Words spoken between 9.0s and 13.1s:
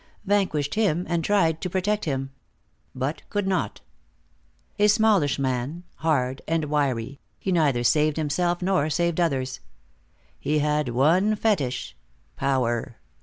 others. He had one fetish, power.